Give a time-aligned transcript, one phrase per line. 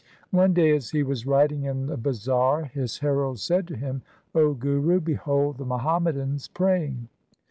[0.31, 4.01] One day as he was riding in the bazar his herald said to him,
[4.33, 7.07] 'O guru, behold the Muhammadans praying.'